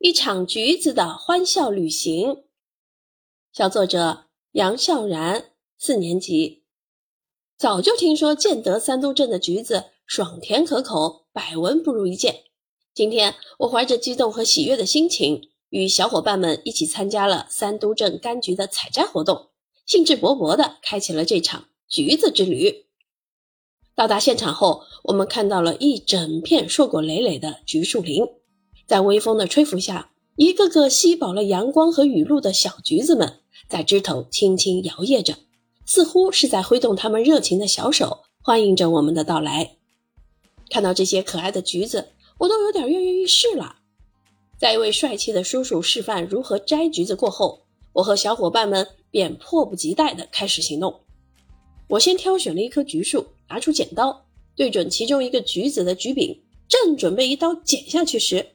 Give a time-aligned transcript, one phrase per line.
[0.00, 2.44] 一场橘子的欢笑旅行。
[3.52, 6.62] 小作者杨笑然，四年级。
[7.56, 12.44] 早就听说建德三都镇的橘子爽甜可口，百闻不如一见。
[12.94, 19.50] 今天我怀着激动和喜悦的心情，与小伙伴们一起参加了三都镇柑橘的采摘活动，
[19.84, 22.86] 兴致勃勃地开启了这场橘子之旅。
[23.96, 28.24] 到达现场后，我们看到了一整片硕果累累的橘树林，
[28.88, 35.34] 在微风的吹拂下，一个个吸饱了阳光和雨露的小橘子们在枝头轻轻摇曳着，
[35.84, 39.76] 似乎是在挥动它们热情的小手，欢迎着我们的到来。
[40.70, 43.76] 看到这些可爱的橘子，我都有点跃跃欲试了。
[44.56, 51.00] 在一位帅气的叔叔示范如何摘橘子过后，我和小伙伴们便迫不及待地开始行动。
[51.88, 53.26] 我先挑选了一棵橘树。
[53.50, 58.46] 拿出剪刀，对准其中一个橘子的橘柄，正准备一刀剪下去时，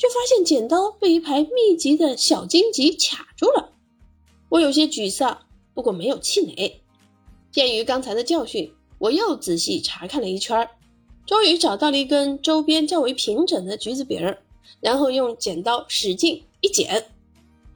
[0.00, 3.72] 却发现剪刀被一排密集的小荆棘卡住了。
[4.48, 5.42] 我有些沮丧，
[5.74, 6.80] 不过没有气馁。
[7.50, 10.66] 鉴于刚才的教训，我又仔细查看了一圈，
[11.26, 14.42] 终于找到了一根周边较为平整的橘子柄儿，
[14.80, 17.10] 然后用剪刀使劲一剪，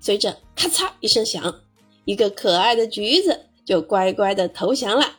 [0.00, 1.61] 随着咔嚓一声响，
[2.06, 5.19] 一个可爱的橘子就乖乖的投降了。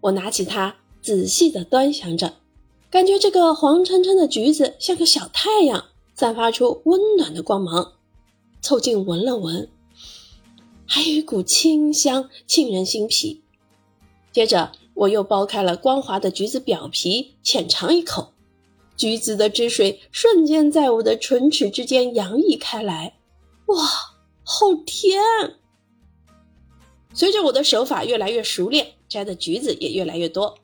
[0.00, 2.34] 我拿起它，仔细地端详着，
[2.90, 5.84] 感觉这个黄澄澄的橘子像个小太阳，
[6.18, 7.92] 散发出温暖的光芒。
[8.60, 9.70] 凑近闻了闻，
[10.84, 13.40] 还有一股清香，沁人心脾。
[14.32, 18.32] 接着，我又剥开了光滑的橘子表皮，浅尝一口，
[18.96, 23.14] 橘子的汁水瞬间在我的唇齿之间洋溢开来。
[23.66, 23.76] 哇，
[24.42, 25.22] 好甜！
[27.14, 28.94] 随着我的手法越来越熟练。
[29.08, 30.58] 摘的橘子也越来越多，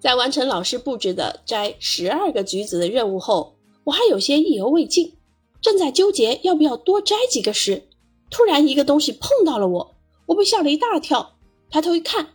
[0.00, 5.14] 在完成老师布置的摘十二个橘子的任务后，我还有些意犹未尽，
[5.60, 7.88] 正在纠结要不要多摘几个时，
[8.30, 9.94] 突然一个东西碰到了我，
[10.26, 11.36] 我被吓了一大跳，
[11.70, 12.34] 抬头一看，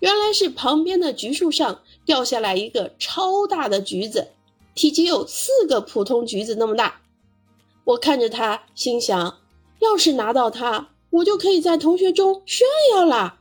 [0.00, 4.28] 原来是旁边的橘树上掉下来一个超大的橘子，
[4.74, 7.02] 体积有四个普通橘子那么大。
[7.84, 9.38] 我看着它，心想，
[9.80, 13.40] 要是拿到它，我就可以在同学中炫耀啦。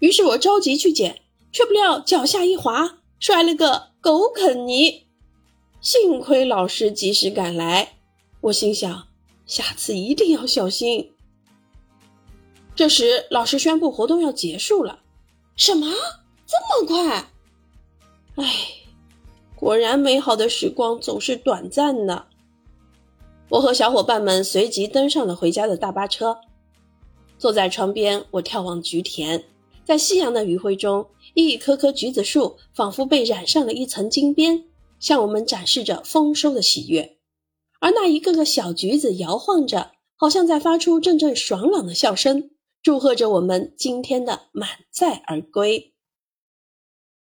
[0.00, 5.06] 于是我着急去捡，却不料脚下一滑，摔了个狗啃泥。
[5.84, 7.96] 幸亏老师及时赶来，
[8.40, 9.06] 我心想，
[9.44, 11.12] 下次一定要小心。
[12.74, 15.00] 这时，老师宣布活动要结束了。
[15.56, 15.86] 什么？
[16.46, 17.30] 这么快？
[18.36, 18.50] 哎，
[19.54, 22.28] 果然美好的时光总是短暂的。
[23.50, 26.38] 我和小伙伴们随即登上了回家的大巴车，
[27.36, 29.44] 坐在窗边，我眺望菊田。
[29.84, 34.64] 在夕阳的余晖中，一棵棵橘子树仿佛被染上了一层金边，
[35.00, 37.18] 向我们展示着丰收的喜悦。
[37.80, 42.50] 而那一个个小橘子摇晃着，好像在发出阵阵爽朗的笑声，
[42.82, 45.93] 祝贺着我们今天的满载而归。